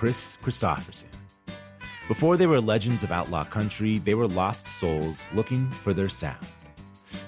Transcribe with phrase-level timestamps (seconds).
[0.00, 1.04] Kris Kristofferson.
[2.08, 6.46] Before they were legends of outlaw country, they were lost souls looking for their sound.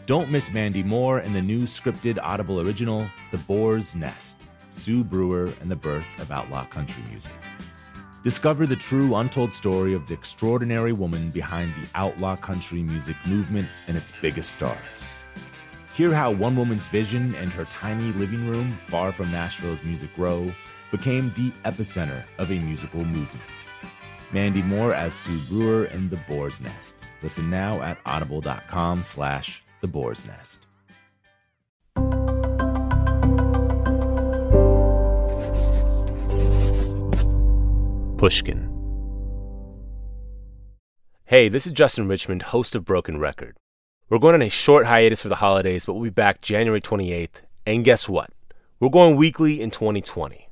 [0.06, 4.39] Don't miss Mandy Moore in the new scripted Audible original, The Boar's Nest
[4.70, 7.34] Sue Brewer and the Birth of Outlaw Country Music.
[8.25, 13.69] Discover the true untold story of the extraordinary woman behind the outlaw country music movement
[13.86, 15.19] and its biggest stars.
[15.95, 20.51] Hear how one woman's vision and her tiny living room, far from Nashville's Music Row,
[20.93, 23.43] became the epicenter of a musical movement.
[24.31, 26.97] Mandy Moore as Sue Brewer in The Boar's Nest.
[27.23, 30.67] Listen now at audible.com slash The Boar's Nest.
[38.19, 38.69] Pushkin.
[41.25, 43.57] Hey, this is Justin Richmond, host of Broken Record.
[44.09, 47.41] We're going on a short hiatus for the holidays, but we'll be back January 28th.
[47.67, 48.31] And guess what?
[48.79, 50.52] We're going weekly in 2020.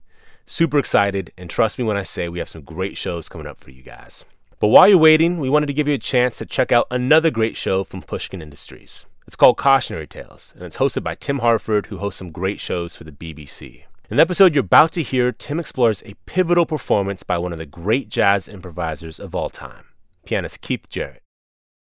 [0.53, 3.61] Super excited, and trust me when I say we have some great shows coming up
[3.61, 4.25] for you guys.
[4.59, 7.31] But while you're waiting, we wanted to give you a chance to check out another
[7.31, 9.07] great show from Pushkin Industries.
[9.29, 12.97] It's called Cautionary Tales, and it's hosted by Tim Harford, who hosts some great shows
[12.97, 13.85] for the BBC.
[14.11, 17.59] In the episode you're about to hear, Tim explores a pivotal performance by one of
[17.59, 19.85] the great jazz improvisers of all time,
[20.27, 21.23] pianist Keith Jarrett.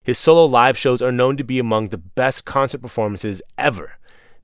[0.04, 3.94] His solo live shows are known to be among the best concert performances ever.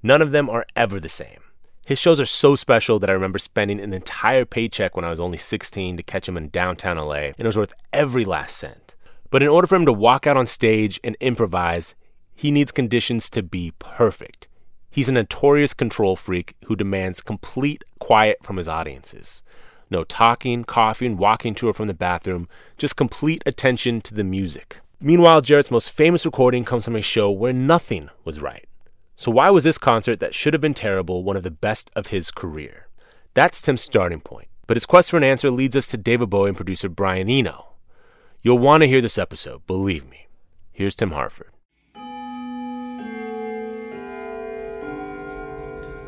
[0.01, 1.41] None of them are ever the same.
[1.85, 5.19] His shows are so special that I remember spending an entire paycheck when I was
[5.19, 8.95] only 16 to catch him in downtown LA, and it was worth every last cent.
[9.29, 11.93] But in order for him to walk out on stage and improvise,
[12.33, 14.47] he needs conditions to be perfect.
[14.89, 19.43] He's a notorious control freak who demands complete quiet from his audiences.
[19.91, 24.81] No talking, coughing, walking to or from the bathroom, just complete attention to the music.
[24.99, 28.65] Meanwhile, Jarrett's most famous recording comes from a show where nothing was right.
[29.17, 32.07] So, why was this concert that should have been terrible one of the best of
[32.07, 32.87] his career?
[33.33, 34.47] That's Tim's starting point.
[34.67, 37.75] But his quest for an answer leads us to David Bowie and producer Brian Eno.
[38.41, 40.27] You'll want to hear this episode, believe me.
[40.71, 41.49] Here's Tim Harford.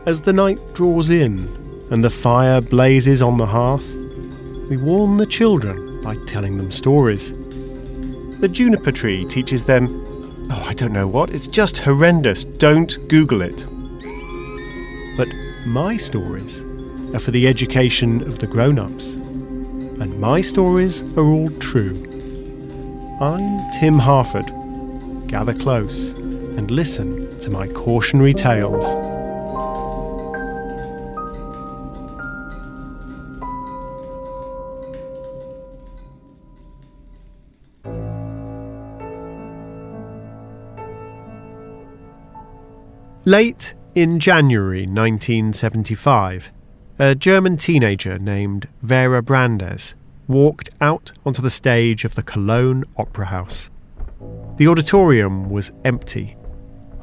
[0.06, 1.48] As the night draws in
[1.92, 3.94] and the fire blazes on the hearth,
[4.70, 7.32] we warn the children by telling them stories.
[8.40, 10.06] The juniper tree teaches them,
[10.50, 13.66] oh, I don't know what, it's just horrendous, don't Google it.
[15.18, 15.28] But
[15.66, 16.62] my stories
[17.14, 21.96] are for the education of the grown ups, and my stories are all true.
[23.20, 24.52] I'm Tim Harford.
[25.28, 28.86] Gather close and listen to my cautionary tales.
[43.28, 46.50] Late in January 1975,
[46.98, 49.96] a German teenager named Vera Brandes
[50.30, 53.70] walked out onto the stage of the Cologne Opera House.
[54.56, 56.38] The auditorium was empty,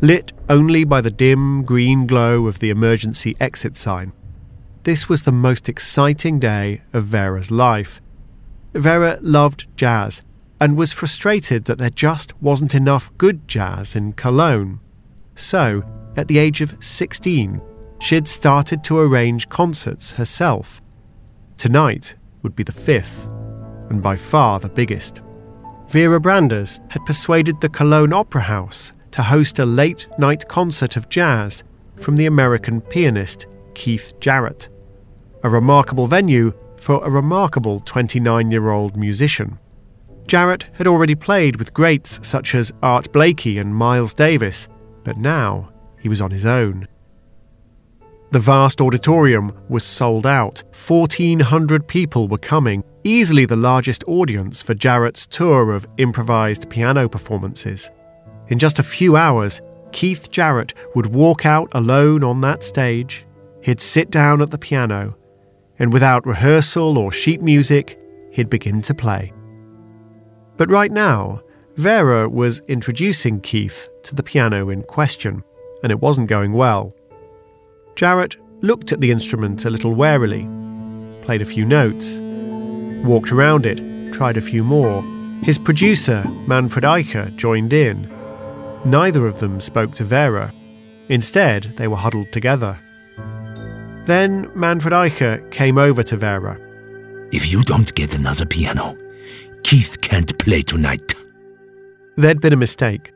[0.00, 4.14] lit only by the dim green glow of the emergency exit sign.
[4.84, 8.00] This was the most exciting day of Vera's life.
[8.72, 10.22] Vera loved jazz
[10.58, 14.80] and was frustrated that there just wasn't enough good jazz in Cologne.
[15.34, 15.84] So,
[16.16, 17.60] at the age of 16,
[18.00, 20.80] she had started to arrange concerts herself.
[21.56, 23.26] Tonight would be the fifth,
[23.88, 25.22] and by far the biggest.
[25.88, 31.08] Vera Brandes had persuaded the Cologne Opera House to host a late night concert of
[31.08, 31.62] jazz
[31.96, 34.68] from the American pianist Keith Jarrett.
[35.42, 39.58] A remarkable venue for a remarkable 29 year old musician.
[40.26, 44.68] Jarrett had already played with greats such as Art Blakey and Miles Davis,
[45.04, 45.70] but now
[46.04, 46.86] he was on his own.
[48.30, 50.62] The vast auditorium was sold out.
[50.86, 57.90] 1,400 people were coming, easily the largest audience for Jarrett's tour of improvised piano performances.
[58.48, 59.62] In just a few hours,
[59.92, 63.24] Keith Jarrett would walk out alone on that stage.
[63.62, 65.16] He'd sit down at the piano,
[65.78, 67.98] and without rehearsal or sheet music,
[68.30, 69.32] he'd begin to play.
[70.58, 71.40] But right now,
[71.76, 75.42] Vera was introducing Keith to the piano in question,
[75.84, 76.92] and it wasn't going well.
[77.94, 80.48] Jarrett looked at the instrument a little warily,
[81.22, 82.20] played a few notes,
[83.06, 85.04] walked around it, tried a few more.
[85.42, 88.10] His producer, Manfred Eicher, joined in.
[88.86, 90.52] Neither of them spoke to Vera.
[91.10, 92.80] Instead, they were huddled together.
[94.06, 96.58] Then Manfred Eicher came over to Vera.
[97.30, 98.96] If you don't get another piano,
[99.64, 101.14] Keith can't play tonight.
[102.16, 103.12] There'd been a mistake.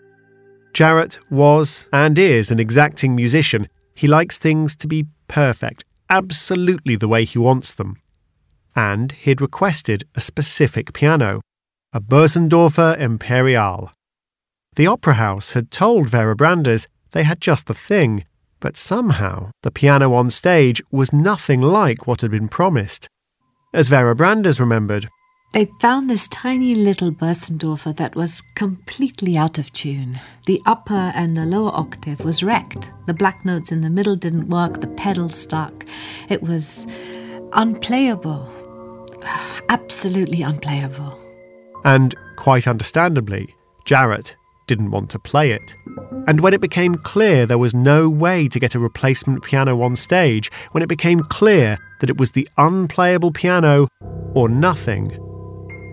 [0.72, 3.68] Jarrett was and is an exacting musician.
[3.94, 7.96] He likes things to be perfect, absolutely the way he wants them.
[8.76, 11.40] And he'd requested a specific piano,
[11.92, 13.90] a Bösendorfer Imperial.
[14.76, 18.24] The Opera House had told Vera Brandes they had just the thing,
[18.60, 23.08] but somehow the piano on stage was nothing like what had been promised.
[23.74, 25.08] As Vera Brandes remembered,
[25.52, 30.20] they found this tiny little Bösendorfer that was completely out of tune.
[30.46, 32.90] The upper and the lower octave was wrecked.
[33.06, 35.86] The black notes in the middle didn't work, the pedals stuck.
[36.28, 36.86] It was
[37.54, 38.46] unplayable.
[39.70, 41.18] Absolutely unplayable.
[41.84, 43.54] And quite understandably,
[43.86, 44.36] Jarrett
[44.66, 45.74] didn't want to play it.
[46.26, 49.96] And when it became clear there was no way to get a replacement piano on
[49.96, 53.88] stage, when it became clear that it was the unplayable piano
[54.34, 55.18] or nothing,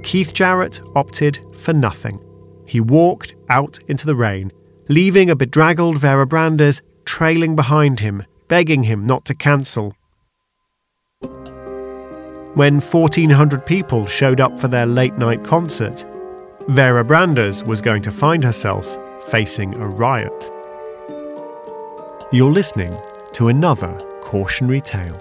[0.06, 2.24] Keith Jarrett opted for nothing.
[2.68, 4.52] He walked out into the rain,
[4.88, 9.96] leaving a bedraggled Vera Brandes trailing behind him, begging him not to cancel.
[12.54, 16.06] When 1,400 people showed up for their late night concert,
[16.68, 18.86] Vera Brandes was going to find herself
[19.31, 20.52] facing a riot.
[22.31, 22.96] You're listening
[23.34, 25.19] to another cautionary tale.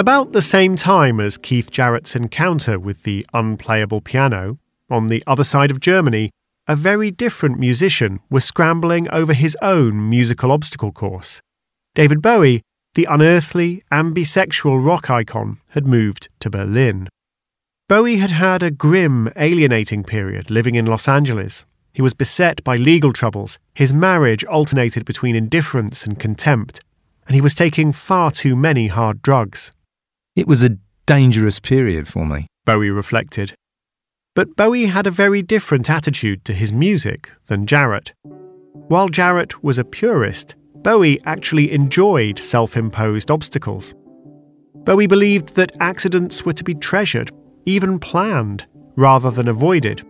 [0.00, 4.58] About the same time as Keith Jarrett's encounter with the unplayable piano,
[4.88, 6.30] on the other side of Germany,
[6.66, 11.42] a very different musician was scrambling over his own musical obstacle course.
[11.94, 12.62] David Bowie,
[12.94, 17.06] the unearthly and bisexual rock icon, had moved to Berlin.
[17.86, 21.66] Bowie had had a grim, alienating period living in Los Angeles.
[21.92, 26.80] He was beset by legal troubles, his marriage alternated between indifference and contempt,
[27.26, 29.72] and he was taking far too many hard drugs.
[30.40, 32.46] It was a dangerous period for me.
[32.64, 33.52] Bowie reflected.
[34.34, 38.14] But Bowie had a very different attitude to his music than Jarrett.
[38.88, 43.92] While Jarrett was a purist, Bowie actually enjoyed self imposed obstacles.
[44.76, 47.30] Bowie believed that accidents were to be treasured,
[47.66, 48.64] even planned,
[48.96, 50.02] rather than avoided.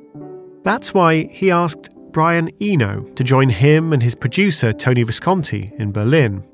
[0.62, 5.90] That's why he asked Brian Eno to join him and his producer Tony Visconti in
[5.90, 6.45] Berlin.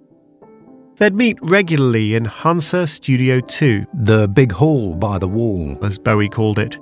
[0.99, 3.85] They'd meet regularly in Hansa Studio 2.
[3.93, 6.79] The big hall by the wall, as Bowie called it.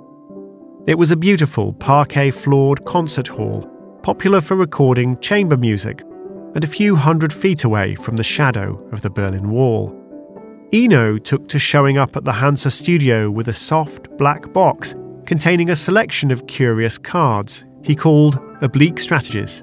[0.87, 3.69] It was a beautiful parquet floored concert hall,
[4.03, 6.01] popular for recording chamber music,
[6.53, 9.93] and a few hundred feet away from the shadow of the Berlin Wall.
[10.71, 14.95] Eno took to showing up at the Hansa studio with a soft black box
[15.25, 19.61] containing a selection of curious cards he called oblique strategies.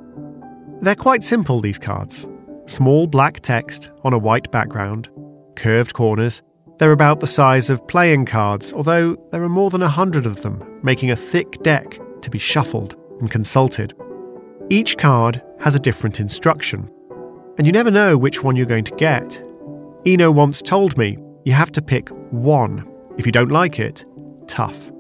[0.82, 2.28] They're quite simple, these cards.
[2.66, 5.10] Small black text on a white background,
[5.56, 6.42] curved corners.
[6.78, 10.42] They're about the size of playing cards, although there are more than a hundred of
[10.42, 13.94] them, making a thick deck to be shuffled and consulted.
[14.70, 16.88] Each card has a different instruction,
[17.58, 19.44] and you never know which one you're going to get.
[20.06, 22.88] Eno once told me you have to pick one.
[23.18, 24.04] If you don't like it,
[24.46, 24.90] tough.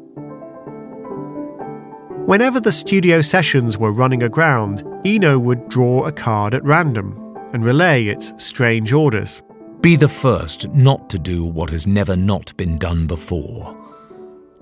[2.26, 7.21] Whenever the studio sessions were running aground, Eno would draw a card at random
[7.52, 9.42] and relay its strange orders.
[9.80, 13.76] Be the first not to do what has never not been done before.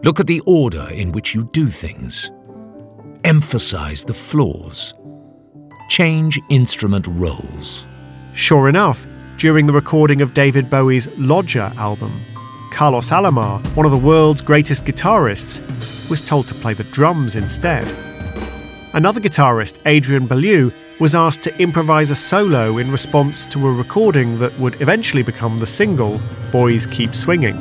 [0.02, 2.30] Look at the order in which you do things.
[3.24, 4.94] Emphasize the flaws.
[5.90, 7.84] change instrument roles.
[8.32, 9.06] Sure enough,
[9.36, 12.24] during the recording of David Bowie's Lodger album,
[12.70, 15.60] Carlos Alomar, one of the world's greatest guitarists,
[16.08, 17.86] was told to play the drums instead.
[18.94, 24.38] Another guitarist, Adrian Belew, was asked to improvise a solo in response to a recording
[24.38, 26.20] that would eventually become the single
[26.52, 27.56] Boys Keep Swinging.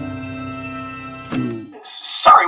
[1.84, 2.46] Sorry,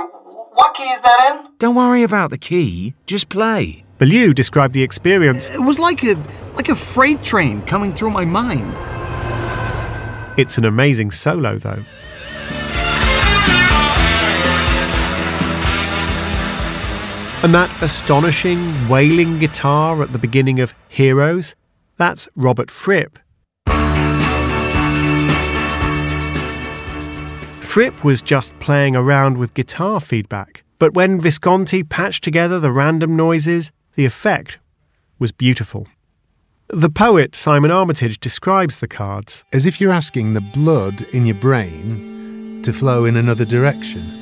[0.52, 1.50] what key is that in?
[1.58, 3.84] Don't worry about the key, just play.
[3.98, 5.54] Belew described the experience.
[5.54, 6.14] It was like a
[6.56, 8.74] like a freight train coming through my mind.
[10.36, 11.84] It's an amazing solo, though.
[17.42, 21.56] And that astonishing wailing guitar at the beginning of Heroes,
[21.96, 23.18] that's Robert Fripp.
[27.60, 33.16] Fripp was just playing around with guitar feedback, but when Visconti patched together the random
[33.16, 34.58] noises, the effect
[35.18, 35.88] was beautiful.
[36.68, 41.34] The poet Simon Armitage describes the cards as if you're asking the blood in your
[41.34, 44.21] brain to flow in another direction.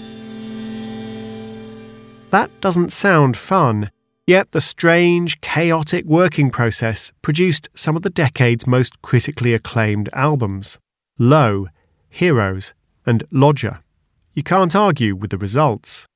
[2.31, 3.91] That doesn't sound fun,
[4.25, 10.79] yet the strange, chaotic working process produced some of the decade's most critically acclaimed albums
[11.19, 11.67] Low,
[12.09, 12.73] Heroes,
[13.05, 13.81] and Lodger.
[14.33, 16.07] You can't argue with the results.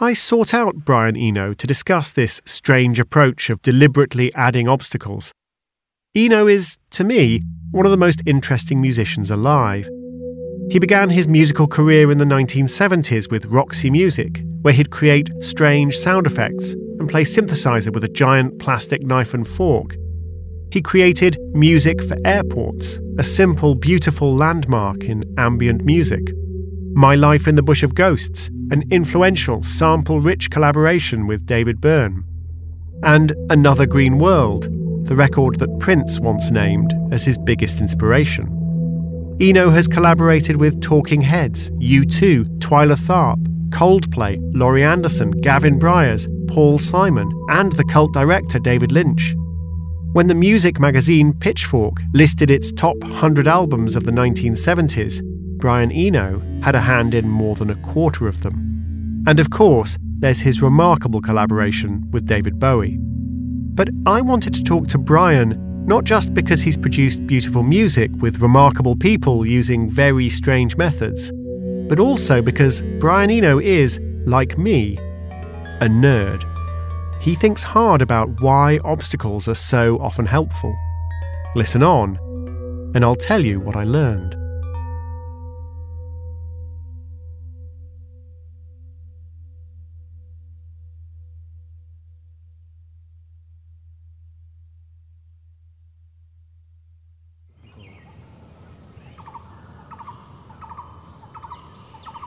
[0.00, 5.32] I sought out Brian Eno to discuss this strange approach of deliberately adding obstacles.
[6.14, 9.88] Eno is, to me, one of the most interesting musicians alive.
[10.70, 15.96] He began his musical career in the 1970s with Roxy Music, where he'd create strange
[15.96, 19.96] sound effects and play synthesizer with a giant plastic knife and fork.
[20.70, 26.34] He created Music for Airports, a simple, beautiful landmark in ambient music.
[26.92, 32.24] My Life in the Bush of Ghosts, an influential, sample rich collaboration with David Byrne.
[33.02, 34.68] And Another Green World,
[35.06, 38.57] the record that Prince once named as his biggest inspiration.
[39.40, 43.38] Eno has collaborated with Talking Heads, U2, Twyla Tharp,
[43.70, 49.36] Coldplay, Laurie Anderson, Gavin Bryars, Paul Simon, and the cult director David Lynch.
[50.12, 55.22] When the music magazine Pitchfork listed its top 100 albums of the 1970s,
[55.58, 59.22] Brian Eno had a hand in more than a quarter of them.
[59.28, 62.98] And of course, there's his remarkable collaboration with David Bowie.
[62.98, 68.42] But I wanted to talk to Brian not just because he's produced beautiful music with
[68.42, 71.32] remarkable people using very strange methods,
[71.88, 74.98] but also because Brian Eno is, like me,
[75.80, 76.44] a nerd.
[77.22, 80.76] He thinks hard about why obstacles are so often helpful.
[81.56, 82.18] Listen on,
[82.94, 84.37] and I'll tell you what I learned.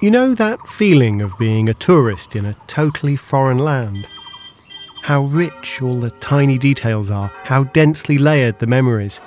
[0.01, 4.07] You know that feeling of being a tourist in a totally foreign land?
[5.03, 9.21] How rich all the tiny details are, how densely layered the memories.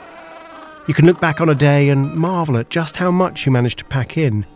[0.88, 3.78] You can look back on a day and marvel at just how much you managed
[3.78, 4.46] to pack in,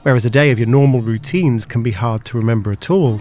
[0.00, 3.18] whereas a day of your normal routines can be hard to remember at all.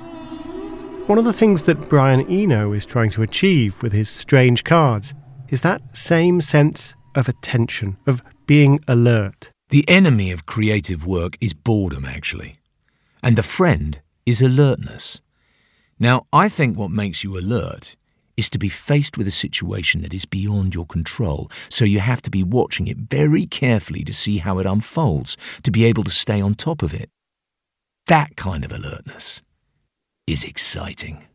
[1.07, 5.13] One of the things that Brian Eno is trying to achieve with his strange cards
[5.49, 9.51] is that same sense of attention, of being alert.
[9.69, 12.59] The enemy of creative work is boredom, actually.
[13.23, 15.21] And the friend is alertness.
[15.99, 17.95] Now, I think what makes you alert
[18.37, 22.21] is to be faced with a situation that is beyond your control, so you have
[22.21, 26.11] to be watching it very carefully to see how it unfolds, to be able to
[26.11, 27.09] stay on top of it.
[28.07, 29.41] That kind of alertness
[30.27, 31.25] is exciting.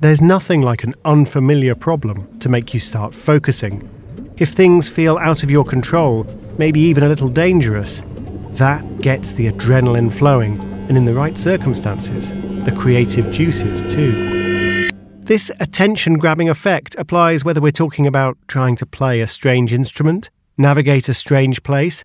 [0.00, 3.88] There's nothing like an unfamiliar problem to make you start focusing.
[4.36, 6.26] If things feel out of your control,
[6.58, 8.02] maybe even a little dangerous,
[8.52, 12.30] that gets the adrenaline flowing, and in the right circumstances,
[12.64, 14.90] the creative juices too.
[15.24, 20.30] This attention grabbing effect applies whether we're talking about trying to play a strange instrument,
[20.58, 22.04] navigate a strange place,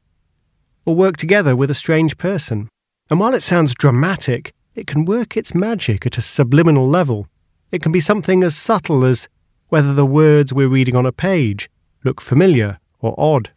[0.85, 2.69] or work together with a strange person.
[3.09, 7.27] And while it sounds dramatic, it can work its magic at a subliminal level.
[7.71, 9.27] It can be something as subtle as
[9.67, 11.69] whether the words we're reading on a page
[12.03, 13.51] look familiar or odd.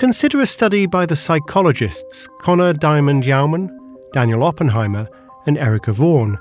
[0.00, 3.68] Consider a study by the psychologists Connor Diemand-Yauman,
[4.14, 5.06] Daniel Oppenheimer,
[5.46, 6.38] and Erica Vaughan.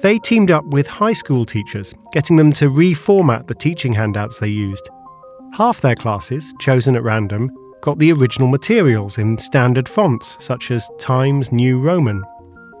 [0.00, 4.46] They teamed up with high school teachers, getting them to reformat the teaching handouts they
[4.46, 4.88] used.
[5.54, 10.88] Half their classes, chosen at random, got the original materials in standard fonts such as
[11.00, 12.22] Times New Roman.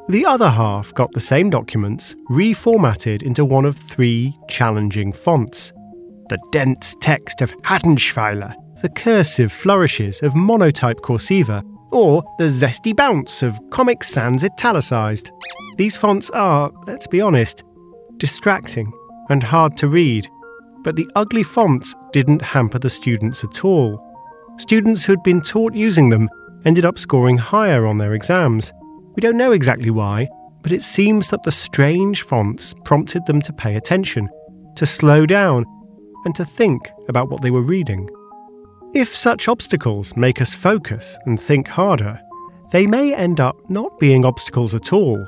[0.08, 5.72] The other half got the same documents reformatted into one of three challenging fonts
[6.28, 13.42] the dense text of Haettenschweiler, the cursive flourishes of Monotype Corsiva, or the zesty bounce
[13.42, 15.30] of Comic Sans italicized.
[15.76, 17.62] These fonts are, let's be honest,
[18.16, 18.92] distracting
[19.30, 20.28] and hard to read,
[20.82, 24.00] but the ugly fonts didn't hamper the students at all.
[24.58, 26.28] Students who'd been taught using them
[26.64, 28.72] ended up scoring higher on their exams.
[29.14, 30.28] We don't know exactly why,
[30.62, 34.28] but it seems that the strange fonts prompted them to pay attention,
[34.76, 35.64] to slow down,
[36.24, 38.08] and to think about what they were reading.
[38.94, 42.20] If such obstacles make us focus and think harder,
[42.70, 45.26] they may end up not being obstacles at all,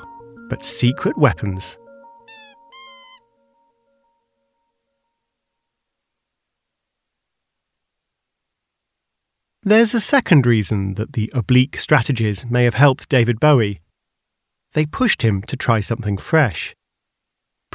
[0.49, 1.77] but secret weapons.
[9.65, 13.81] There's a second reason that the oblique strategies may have helped David Bowie.
[14.75, 16.77] They pushed him to try something fresh.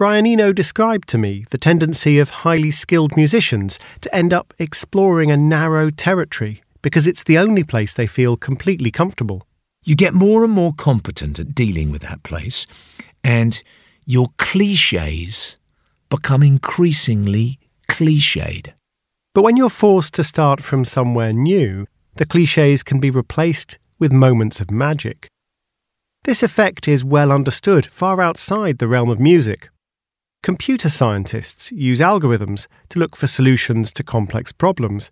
[0.01, 5.29] Brian Eno described to me the tendency of highly skilled musicians to end up exploring
[5.29, 9.45] a narrow territory because it's the only place they feel completely comfortable.
[9.83, 12.65] You get more and more competent at dealing with that place,
[13.23, 13.61] and
[14.07, 15.57] your cliches
[16.09, 18.73] become increasingly cliched.
[19.35, 24.11] But when you're forced to start from somewhere new, the cliches can be replaced with
[24.11, 25.27] moments of magic.
[26.23, 29.69] This effect is well understood far outside the realm of music.
[30.43, 35.11] Computer scientists use algorithms to look for solutions to complex problems.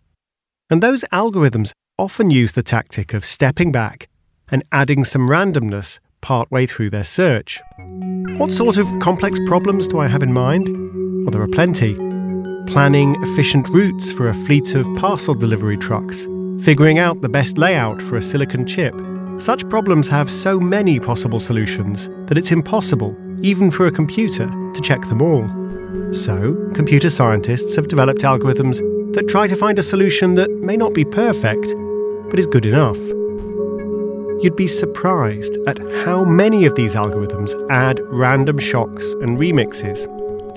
[0.72, 4.10] And those algorithms often use the tactic of stepping back
[4.50, 7.62] and adding some randomness partway through their search.
[8.38, 10.68] What sort of complex problems do I have in mind?
[11.24, 11.96] Well, there are plenty
[12.66, 16.28] planning efficient routes for a fleet of parcel delivery trucks,
[16.64, 18.96] figuring out the best layout for a silicon chip.
[19.38, 24.48] Such problems have so many possible solutions that it's impossible, even for a computer,
[24.80, 25.48] to check them all.
[26.14, 28.80] So, computer scientists have developed algorithms
[29.14, 31.74] that try to find a solution that may not be perfect,
[32.30, 32.98] but is good enough.
[34.42, 40.08] You'd be surprised at how many of these algorithms add random shocks and remixes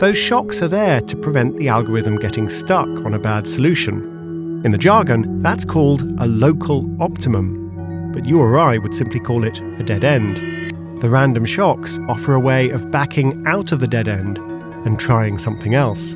[0.02, 4.60] those shocks are there to prevent the algorithm getting stuck on a bad solution.
[4.64, 9.44] In the jargon, that's called a local optimum, but you or I would simply call
[9.44, 10.81] it a dead end.
[11.02, 14.38] The random shocks offer a way of backing out of the dead end
[14.86, 16.14] and trying something else.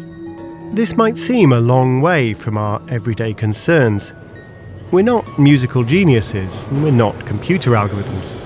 [0.75, 4.15] This might seem a long way from our everyday concerns.
[4.93, 8.37] We're not musical geniuses, and we're not computer algorithms.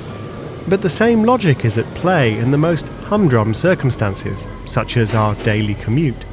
[0.66, 5.34] But the same logic is at play in the most humdrum circumstances, such as our
[5.44, 6.24] daily commute.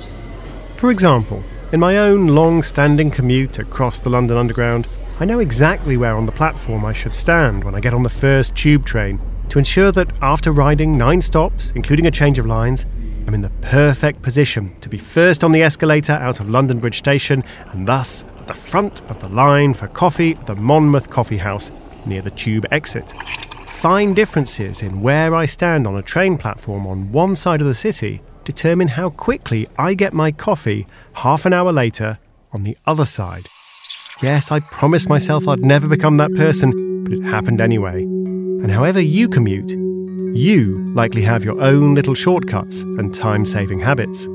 [0.78, 1.44] For example,
[1.74, 4.88] in my own long standing commute across the London Underground,
[5.20, 8.10] I know exactly where on the platform I should stand when I get on the
[8.10, 12.86] first tube train to ensure that after riding nine stops, including a change of lines,
[13.26, 16.98] I'm in the perfect position to be first on the escalator out of London Bridge
[16.98, 21.38] Station and thus at the front of the line for coffee at the Monmouth Coffee
[21.38, 21.72] House
[22.06, 23.14] near the tube exit
[23.78, 27.76] fine differences in where I stand on a train platform on one side of the
[27.76, 32.18] city determine how quickly I get my coffee half an hour later
[32.52, 33.46] on the other side.
[34.20, 38.17] Yes, I promised myself I'd never become that person, but it happened anyway.
[38.62, 39.72] And however you commute,
[40.36, 44.28] you likely have your own little shortcuts and time saving habits.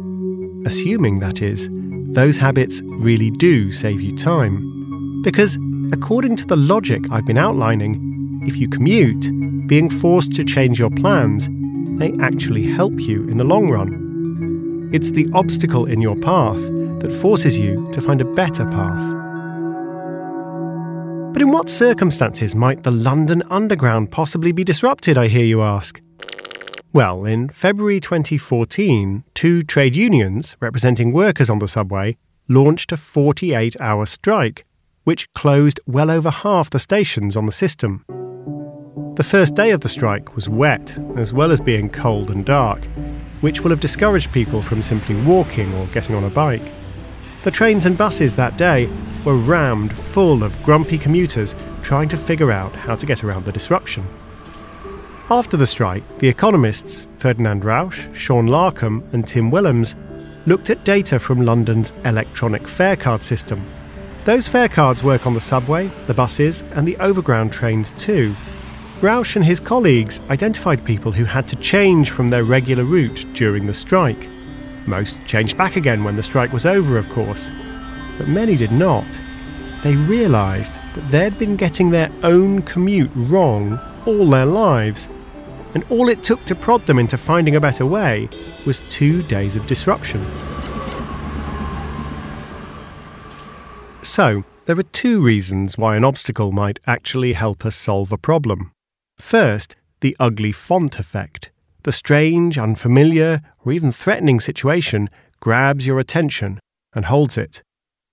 [0.65, 1.69] Assuming, that is,
[2.13, 5.23] those habits really do save you time.
[5.23, 5.57] Because,
[5.93, 9.31] according to the logic I've been outlining, if you commute,
[9.69, 14.91] being forced to change your plans may actually help you in the long run.
[14.93, 16.61] It's the obstacle in your path
[17.01, 19.22] that forces you to find a better path.
[21.33, 25.99] But in what circumstances might the London Underground possibly be disrupted, I hear you ask?
[26.93, 32.19] Well, in February 2014, two trade unions representing workers on the subway
[32.49, 34.67] launched a 48 hour strike,
[35.05, 38.05] which closed well over half the stations on the system.
[39.17, 42.85] The first day of the strike was wet, as well as being cold and dark,
[43.41, 46.63] which will have discouraged people from simply walking or getting on a bike.
[47.45, 48.89] The trains and buses that day
[49.25, 53.53] were rammed full of grumpy commuters trying to figure out how to get around the
[53.53, 54.07] disruption.
[55.29, 59.97] After the strike, the economists Ferdinand Rauch, Shaun Larcom, and Tim Willems
[60.47, 63.65] looked at data from London's electronic fare card system.
[64.25, 68.35] Those fare cards work on the subway, the buses, and the overground trains too,
[69.03, 73.67] Rauch and his colleagues identified people who had to change from their regular route during
[73.67, 74.29] the strike.
[74.87, 77.51] Most changed back again when the strike was over, of course.
[78.19, 79.21] But many did not.
[79.83, 85.09] They realised that they'd been getting their own commute wrong all their lives.
[85.75, 88.29] and all it took to prod them into finding a better way
[88.67, 90.23] was two days of disruption.
[94.03, 98.73] So, there are two reasons why an obstacle might actually help us solve a problem.
[99.19, 101.52] First, the ugly font effect.
[101.85, 106.61] The strange, unfamiliar, or even threatening situation grabs your attention
[106.95, 107.63] and holds it.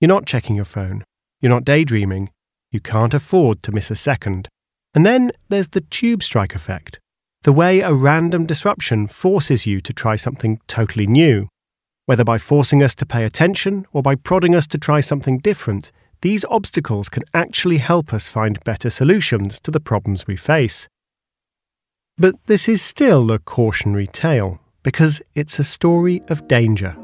[0.00, 1.04] You're not checking your phone.
[1.40, 2.30] You're not daydreaming.
[2.72, 4.48] You can't afford to miss a second.
[4.92, 6.98] And then there's the tube strike effect.
[7.42, 11.48] The way a random disruption forces you to try something totally new.
[12.06, 15.92] Whether by forcing us to pay attention or by prodding us to try something different,
[16.22, 20.88] these obstacles can actually help us find better solutions to the problems we face.
[22.20, 26.94] But this is still a cautionary tale, because it's a story of danger.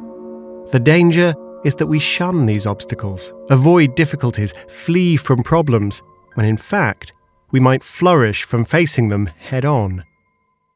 [0.72, 6.02] The danger is that we shun these obstacles, avoid difficulties, flee from problems,
[6.35, 7.14] when in fact,
[7.50, 10.05] we might flourish from facing them head on.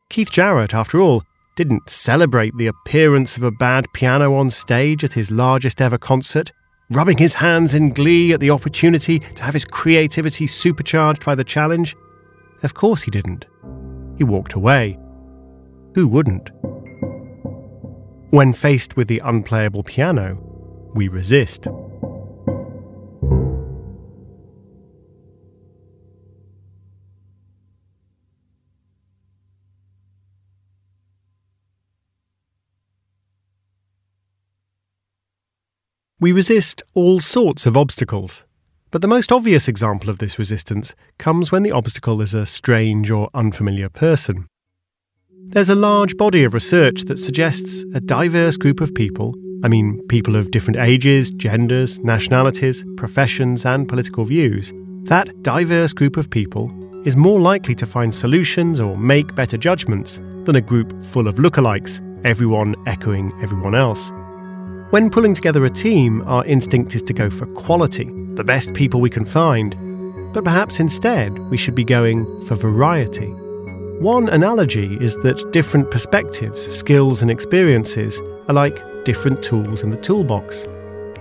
[0.09, 1.23] Keith Jarrett, after all,
[1.55, 6.51] didn't celebrate the appearance of a bad piano on stage at his largest ever concert,
[6.89, 11.45] rubbing his hands in glee at the opportunity to have his creativity supercharged by the
[11.45, 11.95] challenge.
[12.63, 13.45] Of course he didn't.
[14.21, 14.99] He walked away.
[15.95, 16.51] Who wouldn't?
[18.29, 20.39] When faced with the unplayable piano,
[20.95, 21.67] we resist.
[36.21, 38.45] We resist all sorts of obstacles,
[38.91, 43.11] but the most obvious example of this resistance comes when the obstacle is a strange
[43.11, 44.47] or unfamiliar person.
[45.31, 50.01] There's a large body of research that suggests a diverse group of people, I mean,
[50.09, 54.73] people of different ages, genders, nationalities, professions, and political views,
[55.05, 56.71] that diverse group of people
[57.07, 61.37] is more likely to find solutions or make better judgments than a group full of
[61.37, 64.13] lookalikes, everyone echoing everyone else.
[64.91, 69.01] When pulling together a team, our instinct is to go for quality, the best people
[69.01, 69.77] we can find.
[70.33, 73.29] But perhaps instead, we should be going for variety.
[74.01, 79.97] One analogy is that different perspectives, skills, and experiences are like different tools in the
[79.97, 80.67] toolbox.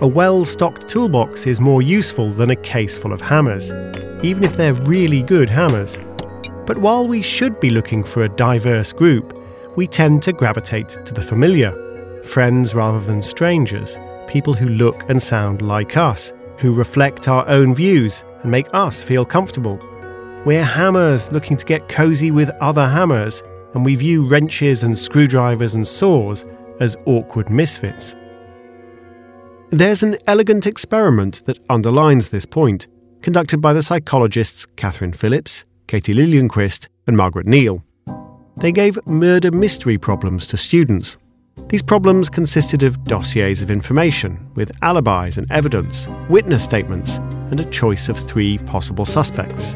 [0.02, 3.70] A well stocked toolbox is more useful than a case full of hammers,
[4.24, 6.00] even if they're really good hammers.
[6.66, 9.32] But while we should be looking for a diverse group,
[9.76, 11.89] we tend to gravitate to the familiar
[12.26, 17.74] friends rather than strangers, people who look and sound like us, who reflect our own
[17.74, 19.80] views and make us feel comfortable.
[20.46, 25.76] We're hammers looking to get cozy with other hammers, and we view wrenches and screwdrivers
[25.76, 26.46] and saws
[26.80, 28.16] as awkward misfits.
[29.72, 32.88] There's an elegant experiment that underlines this point,
[33.22, 37.84] conducted by the psychologists Katherine Phillips, Katie Liljenquist, and Margaret Neale.
[38.58, 41.18] They gave murder mystery problems to students
[41.68, 47.18] these problems consisted of dossiers of information, with alibis and evidence, witness statements,
[47.52, 49.76] and a choice of three possible suspects.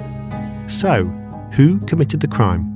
[0.68, 1.06] So,
[1.54, 2.70] who committed the crime?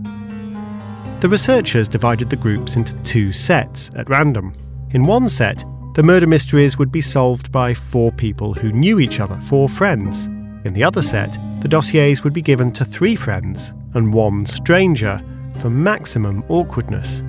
[1.19, 4.53] The researchers divided the groups into two sets at random.
[4.91, 5.63] In one set,
[5.95, 10.27] the murder mysteries would be solved by four people who knew each other, four friends.
[10.63, 15.19] In the other set, the dossiers would be given to three friends and one stranger
[15.55, 17.23] for maximum awkwardness.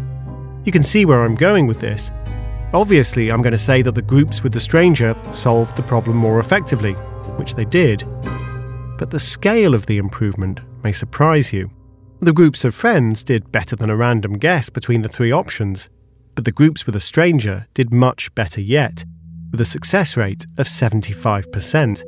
[0.69, 2.11] You can see where I'm going with this.
[2.75, 6.41] Obviously, I'm going to say that the groups with the stranger solved the problem more
[6.41, 6.93] effectively,
[7.39, 8.05] which they did.
[8.99, 11.71] But the scale of the improvement may surprise you.
[12.21, 15.89] The groups of friends did better than a random guess between the three options,
[16.35, 19.07] but the groups with a stranger did much better yet,
[19.51, 22.03] with a success rate of 75%.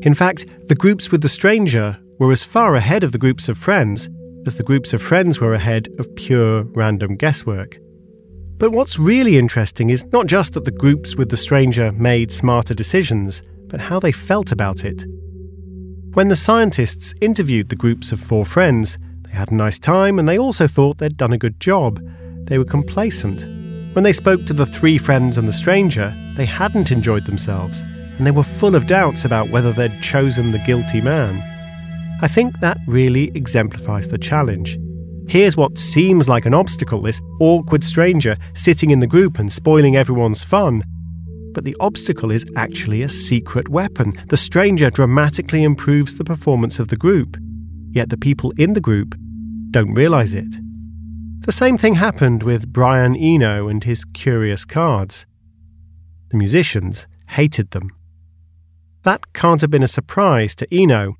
[0.00, 3.58] In fact, the groups with the stranger were as far ahead of the groups of
[3.58, 4.08] friends
[4.46, 7.81] as the groups of friends were ahead of pure random guesswork.
[8.62, 12.74] But what's really interesting is not just that the groups with the stranger made smarter
[12.74, 15.04] decisions, but how they felt about it.
[16.14, 20.28] When the scientists interviewed the groups of four friends, they had a nice time and
[20.28, 22.00] they also thought they'd done a good job.
[22.46, 23.42] They were complacent.
[23.96, 28.24] When they spoke to the three friends and the stranger, they hadn't enjoyed themselves, and
[28.24, 31.42] they were full of doubts about whether they'd chosen the guilty man.
[32.22, 34.78] I think that really exemplifies the challenge.
[35.28, 39.96] Here's what seems like an obstacle this awkward stranger sitting in the group and spoiling
[39.96, 40.84] everyone's fun.
[41.54, 44.12] But the obstacle is actually a secret weapon.
[44.28, 47.36] The stranger dramatically improves the performance of the group,
[47.90, 49.14] yet the people in the group
[49.70, 50.54] don't realise it.
[51.40, 55.26] The same thing happened with Brian Eno and his curious cards.
[56.30, 57.90] The musicians hated them.
[59.02, 61.16] That can't have been a surprise to Eno.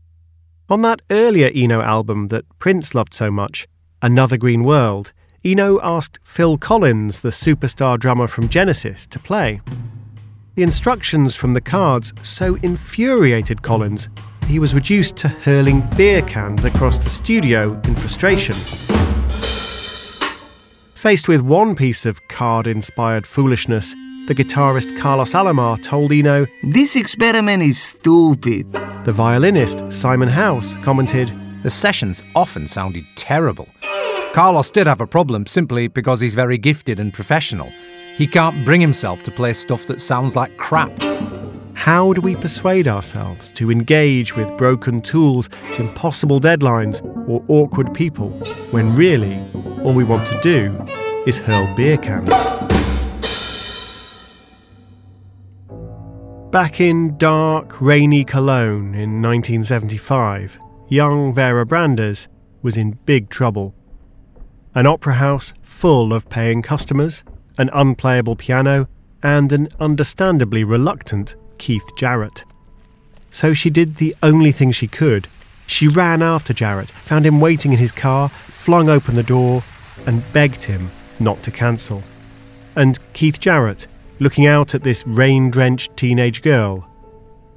[0.68, 3.66] On that earlier Eno album that Prince loved so much,
[4.04, 5.12] Another Green World,
[5.44, 9.60] Eno asked Phil Collins, the superstar drummer from Genesis, to play.
[10.56, 14.08] The instructions from the cards so infuriated Collins
[14.40, 18.56] that he was reduced to hurling beer cans across the studio in frustration.
[20.96, 23.92] Faced with one piece of card inspired foolishness,
[24.26, 28.72] the guitarist Carlos Alomar told Eno, This experiment is stupid.
[29.04, 33.68] The violinist Simon House commented, The sessions often sounded terrible.
[34.33, 37.71] Carlos did have a problem simply because he's very gifted and professional.
[38.16, 40.90] He can't bring himself to play stuff that sounds like crap.
[41.75, 48.31] How do we persuade ourselves to engage with broken tools, impossible deadlines, or awkward people
[48.71, 49.38] when really
[49.85, 50.83] all we want to do
[51.27, 52.31] is hurl beer cans?
[56.51, 62.29] Back in dark, rainy Cologne in 1975, young Vera Brandes
[62.62, 63.75] was in big trouble.
[64.74, 67.24] An opera house full of paying customers,
[67.58, 68.88] an unplayable piano,
[69.22, 72.44] and an understandably reluctant Keith Jarrett.
[73.30, 75.28] So she did the only thing she could.
[75.66, 79.62] She ran after Jarrett, found him waiting in his car, flung open the door,
[80.06, 82.02] and begged him not to cancel.
[82.74, 83.87] And Keith Jarrett,
[84.18, 86.88] looking out at this rain drenched teenage girl,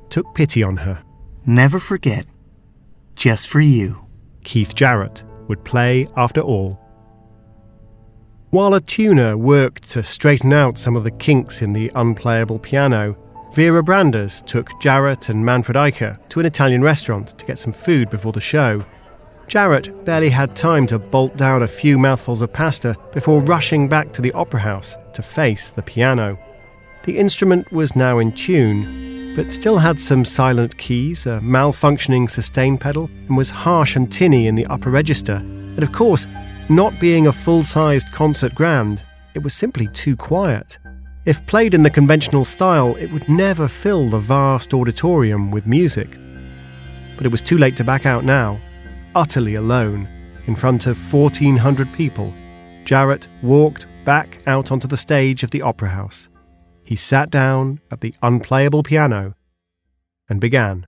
[0.09, 1.01] took pity on her.
[1.45, 2.25] Never forget.
[3.15, 4.05] Just for you.
[4.43, 6.79] Keith Jarrett would play after all.
[8.55, 13.17] While a tuner worked to straighten out some of the kinks in the unplayable piano,
[13.51, 18.09] Vera Brandes took Jarrett and Manfred Eicher to an Italian restaurant to get some food
[18.09, 18.85] before the show.
[19.47, 24.13] Jarrett barely had time to bolt down a few mouthfuls of pasta before rushing back
[24.13, 26.39] to the opera house to face the piano.
[27.03, 32.77] The instrument was now in tune, but still had some silent keys, a malfunctioning sustain
[32.77, 35.43] pedal, and was harsh and tinny in the upper register.
[35.75, 36.27] And of course,
[36.69, 40.77] not being a full sized concert grand, it was simply too quiet.
[41.25, 46.17] If played in the conventional style, it would never fill the vast auditorium with music.
[47.17, 48.59] But it was too late to back out now.
[49.15, 50.07] Utterly alone,
[50.45, 52.33] in front of 1,400 people,
[52.83, 56.29] Jarrett walked back out onto the stage of the Opera House.
[56.83, 59.33] He sat down at the unplayable piano
[60.29, 60.85] and began.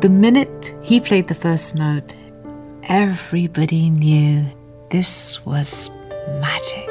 [0.00, 2.14] The minute he played the first note,
[2.84, 4.46] everybody knew
[4.90, 5.90] this was
[6.40, 6.88] magic.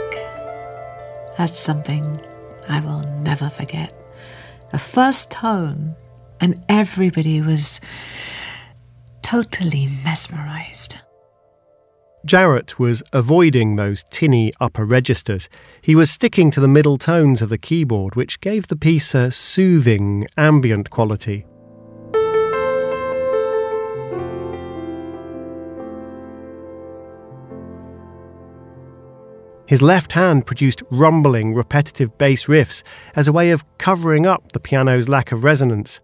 [1.38, 2.19] That's something
[2.67, 3.93] I will never forget.
[4.71, 5.95] The first tone,
[6.39, 7.82] and everybody was
[9.21, 10.97] totally mesmerized.
[12.25, 15.47] Jarrett was avoiding those tinny upper registers.
[15.82, 19.32] He was sticking to the middle tones of the keyboard, which gave the piece a
[19.32, 21.45] soothing, ambient quality.
[29.70, 32.82] His left hand produced rumbling, repetitive bass riffs
[33.16, 36.00] as a way of covering up the piano's lack of resonance.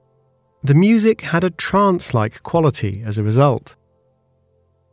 [0.62, 3.76] The music had a trance like quality as a result.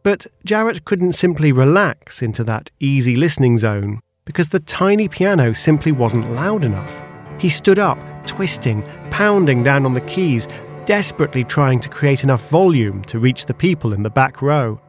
[0.03, 5.93] But Jarrett couldn't simply relax into that easy listening zone because the tiny piano simply
[5.93, 6.99] wasn't loud enough.
[7.37, 10.49] He stood up, twisting, pounding down on the keys,
[10.87, 14.81] desperately trying to create enough volume to reach the people in the back row.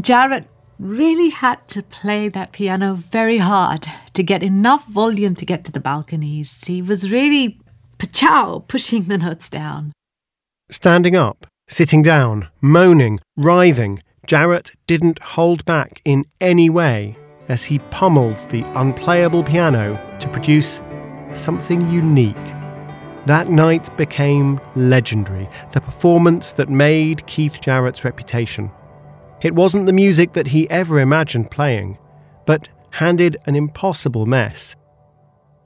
[0.00, 5.64] Jarrett really had to play that piano very hard to get enough volume to get
[5.64, 6.64] to the balconies.
[6.66, 7.58] He was really
[7.98, 9.92] pachow pushing the notes down.
[10.70, 17.14] Standing up, sitting down, moaning, writhing, Jarrett didn't hold back in any way
[17.48, 20.82] as he pummeled the unplayable piano to produce
[21.32, 22.34] something unique.
[23.26, 28.70] That night became legendary, the performance that made Keith Jarrett's reputation.
[29.42, 31.98] It wasn't the music that he ever imagined playing,
[32.46, 34.76] but handed an impossible mess.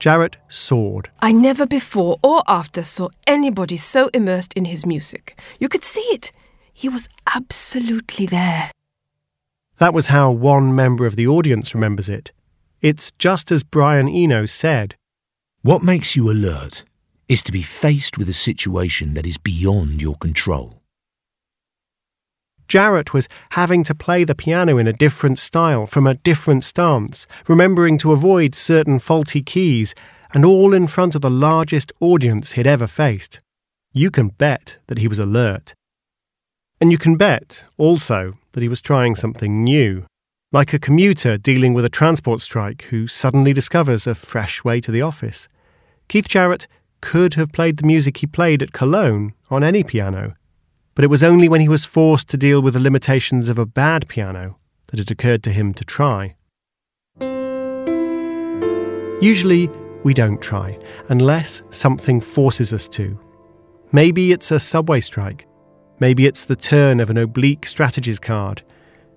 [0.00, 1.10] Jarrett soared.
[1.20, 5.38] I never before or after saw anybody so immersed in his music.
[5.58, 6.32] You could see it.
[6.72, 8.70] He was absolutely there.
[9.78, 12.32] That was how one member of the audience remembers it.
[12.80, 14.96] It's just as Brian Eno said.
[15.62, 16.84] What makes you alert
[17.28, 20.79] is to be faced with a situation that is beyond your control.
[22.70, 27.26] Jarrett was having to play the piano in a different style, from a different stance,
[27.48, 29.92] remembering to avoid certain faulty keys,
[30.32, 33.40] and all in front of the largest audience he'd ever faced.
[33.92, 35.74] You can bet that he was alert.
[36.80, 40.06] And you can bet, also, that he was trying something new,
[40.52, 44.92] like a commuter dealing with a transport strike who suddenly discovers a fresh way to
[44.92, 45.48] the office.
[46.06, 46.68] Keith Jarrett
[47.00, 50.36] could have played the music he played at Cologne on any piano,
[51.00, 53.64] But it was only when he was forced to deal with the limitations of a
[53.64, 54.58] bad piano
[54.88, 56.36] that it occurred to him to try.
[59.22, 59.70] Usually,
[60.04, 63.18] we don't try, unless something forces us to.
[63.92, 65.46] Maybe it's a subway strike.
[66.00, 68.62] Maybe it's the turn of an oblique strategies card.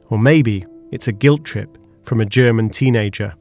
[0.10, 3.36] Or maybe it's a guilt trip from a German teenager.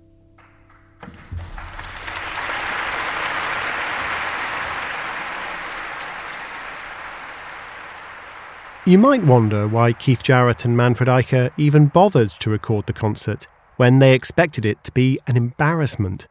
[8.84, 13.46] You might wonder why Keith Jarrett and Manfred Eicher even bothered to record the concert
[13.76, 16.26] when they expected it to be an embarrassment.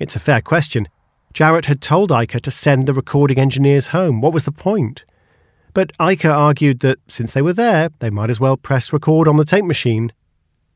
[0.00, 0.88] It's a fair question.
[1.32, 4.20] Jarrett had told Eicher to send the recording engineers home.
[4.20, 5.04] What was the point?
[5.74, 9.36] But Eicher argued that since they were there, they might as well press record on
[9.36, 10.12] the tape machine.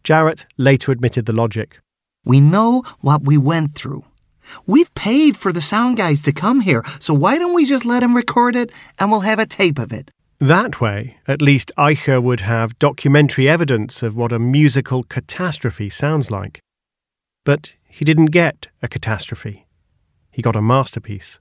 [0.04, 1.80] Jarrett later admitted the logic.
[2.24, 4.04] We know what we went through.
[4.64, 7.98] We've paid for the sound guys to come here, so why don't we just let
[8.00, 10.12] them record it and we'll have a tape of it?
[10.38, 16.30] That way, at least Eicher would have documentary evidence of what a musical catastrophe sounds
[16.30, 16.60] like.
[17.44, 19.66] But he didn't get a catastrophe.
[20.30, 21.40] He got a masterpiece.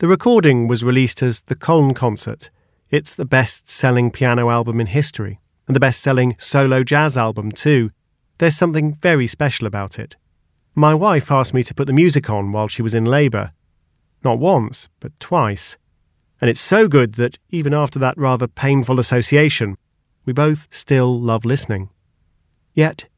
[0.00, 2.50] The recording was released as the Köln Concert.
[2.90, 7.52] It's the best selling piano album in history, and the best selling solo jazz album,
[7.52, 7.90] too.
[8.36, 10.16] There's something very special about it.
[10.74, 13.52] My wife asked me to put the music on while she was in labour.
[14.22, 15.78] Not once, but twice.
[16.42, 19.76] And it's so good that even after that rather painful association,
[20.24, 21.88] we both still love listening.
[22.74, 23.08] Yet,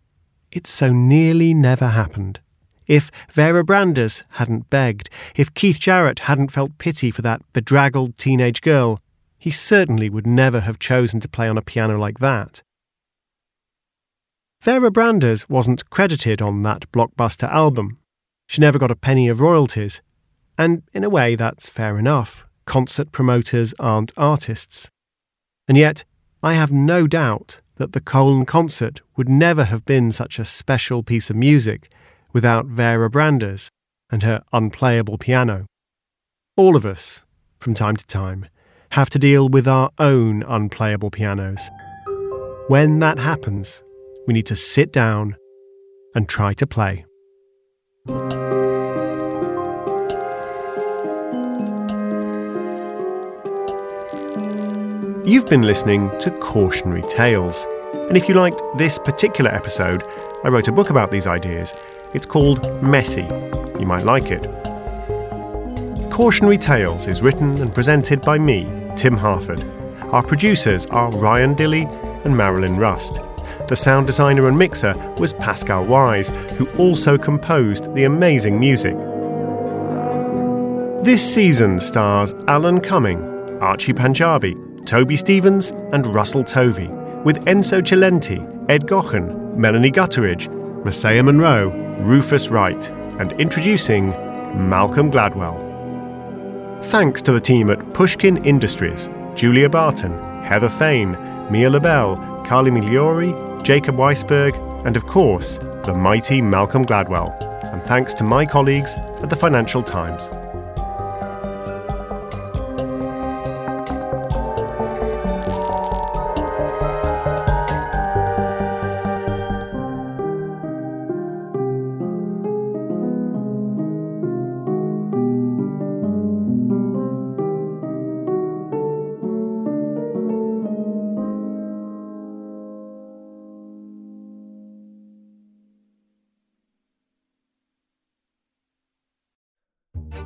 [0.52, 2.40] it so nearly never happened.
[2.86, 8.60] If Vera Brandes hadn't begged, if Keith Jarrett hadn't felt pity for that bedraggled teenage
[8.60, 9.00] girl,
[9.38, 12.62] he certainly would never have chosen to play on a piano like that.
[14.60, 17.96] Vera Brandes wasn't credited on that blockbuster album.
[18.46, 20.02] She never got a penny of royalties.
[20.58, 24.88] And in a way, that's fair enough concert promoters aren't artists.
[25.68, 26.04] And yet,
[26.42, 31.02] I have no doubt that the Köln concert would never have been such a special
[31.02, 31.90] piece of music
[32.32, 33.70] without Vera Brandes
[34.10, 35.66] and her unplayable piano.
[36.56, 37.24] All of us,
[37.58, 38.46] from time to time,
[38.90, 41.70] have to deal with our own unplayable pianos.
[42.68, 43.82] When that happens,
[44.26, 45.36] we need to sit down
[46.14, 47.04] and try to play.
[55.26, 57.64] You've been listening to Cautionary Tales.
[57.94, 60.02] And if you liked this particular episode,
[60.44, 61.72] I wrote a book about these ideas.
[62.12, 63.22] It's called Messy.
[63.80, 64.42] You might like it.
[66.10, 69.64] Cautionary Tales is written and presented by me, Tim Harford.
[70.12, 71.88] Our producers are Ryan Dilley
[72.26, 73.18] and Marilyn Rust.
[73.68, 78.94] The sound designer and mixer was Pascal Wyse, who also composed the amazing music.
[81.02, 83.22] This season stars Alan Cumming,
[83.62, 86.88] Archie Panjabi, Toby Stephens, and Russell Tovey,
[87.24, 90.48] with Enzo Cilenti, Ed Gaughan, Melanie Gutteridge,
[90.84, 91.70] Masayo Munro,
[92.00, 94.10] Rufus Wright, and introducing
[94.68, 95.62] Malcolm Gladwell.
[96.84, 100.12] Thanks to the team at Pushkin Industries, Julia Barton,
[100.44, 101.12] Heather Fain,
[101.50, 107.32] Mia Lobel, Carly Migliori, Jacob Weisberg, and of course, the mighty Malcolm Gladwell.
[107.72, 110.30] And thanks to my colleagues at the Financial Times.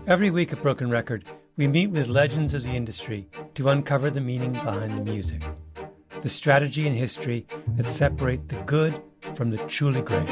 [0.08, 1.26] Every week at Broken Record,
[1.58, 5.42] we meet with legends of the industry to uncover the meaning behind the music,
[6.22, 9.02] the strategy and history that separate the good
[9.34, 10.26] from the truly great.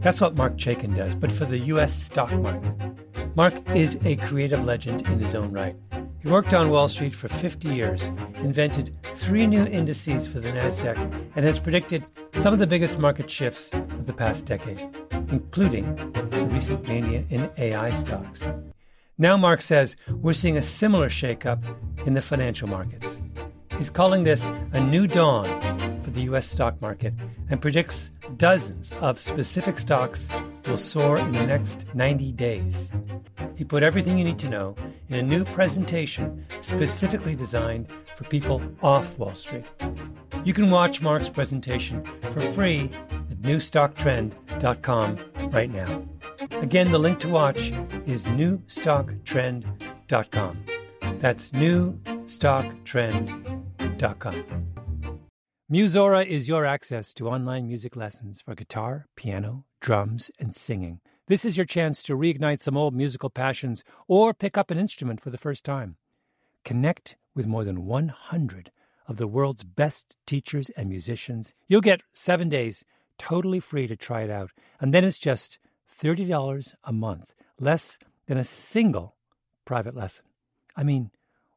[0.00, 1.94] That's what Marc Chaikin does, but for the U.S.
[1.94, 2.74] stock market.
[3.36, 5.76] Mark is a creative legend in his own right.
[6.18, 10.96] He worked on Wall Street for 50 years, invented three new indices for the NASDAQ,
[11.36, 12.04] and has predicted
[12.34, 14.84] some of the biggest market shifts of the past decade,
[15.28, 15.94] including
[16.30, 18.42] the recent mania in AI stocks.
[19.16, 21.62] Now, Mark says we're seeing a similar shakeup
[22.04, 23.20] in the financial markets.
[23.76, 26.48] He's calling this a new dawn for the U.S.
[26.48, 27.14] stock market
[27.48, 30.28] and predicts dozens of specific stocks
[30.66, 32.90] will soar in the next 90 days.
[33.54, 34.74] He put everything you need to know
[35.08, 37.86] in a new presentation specifically designed
[38.16, 39.64] for people off Wall Street.
[40.44, 42.90] You can watch Mark's presentation for free
[43.30, 45.18] at newstocktrend.com
[45.52, 46.04] right now.
[46.50, 47.72] Again, the link to watch
[48.06, 50.64] is newstocktrend.com.
[51.18, 54.44] That's newstocktrend.com.
[55.72, 61.00] Musora is your access to online music lessons for guitar, piano, drums, and singing.
[61.26, 65.22] This is your chance to reignite some old musical passions or pick up an instrument
[65.22, 65.96] for the first time.
[66.64, 68.70] Connect with more than 100
[69.08, 71.54] of the world's best teachers and musicians.
[71.66, 72.84] You'll get seven days
[73.18, 75.58] totally free to try it out, and then it's just
[76.00, 79.14] $30 a month, less than a single
[79.64, 80.24] private lesson.
[80.76, 81.10] I mean,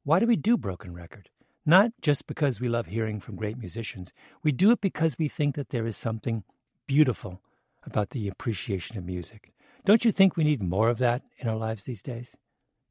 [0.04, 1.30] why do we do Broken Record?
[1.66, 4.14] Not just because we love hearing from great musicians.
[4.42, 6.44] We do it because we think that there is something
[6.88, 7.42] beautiful
[7.86, 9.54] about the appreciation of music.
[9.84, 12.38] Don't you think we need more of that in our lives these days?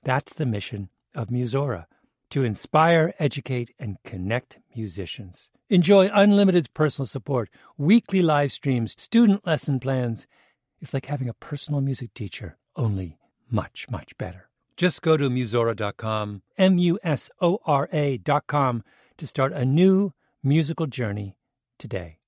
[0.03, 1.87] That's the mission of Musora
[2.31, 5.49] to inspire, educate, and connect musicians.
[5.69, 10.27] Enjoy unlimited personal support, weekly live streams, student lesson plans.
[10.87, 13.19] It's like having a personal music teacher, only
[13.51, 14.51] much, much better.
[14.77, 18.85] Just go to Musora.com, M U S O R A.com,
[19.17, 20.13] to start a new
[20.45, 21.39] musical journey
[21.77, 22.19] today.